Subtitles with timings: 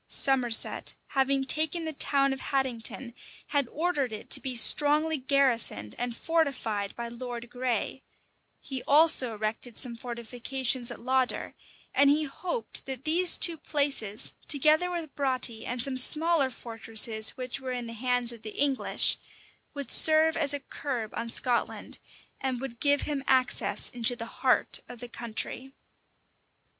[0.07, 3.13] Somerset, having taken the town of Haddington,
[3.49, 8.01] had ordered it to be strongly garrisoned and fortified by Lord Grey:
[8.59, 11.53] he also erected some fortifications at Lauder;
[11.93, 17.59] and he hoped that these two places, together with Broughty and some smaller fortresses which
[17.59, 19.17] were in the hands of the English,
[19.75, 21.99] would serve as a curb on Scotland,
[22.39, 25.73] and would give him access into the heart of the country.